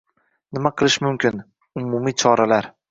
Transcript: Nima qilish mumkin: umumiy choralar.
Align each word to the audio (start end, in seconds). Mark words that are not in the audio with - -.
Nima 0.57 0.71
qilish 0.81 0.97
mumkin: 1.07 1.39
umumiy 1.85 2.21
choralar. 2.25 2.77